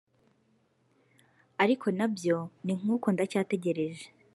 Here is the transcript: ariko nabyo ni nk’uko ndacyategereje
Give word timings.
ariko 1.63 1.85
nabyo 1.97 2.37
ni 2.65 2.73
nk’uko 2.79 3.07
ndacyategereje 3.13 4.05